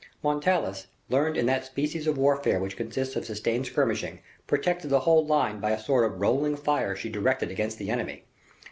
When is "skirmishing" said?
3.67-4.17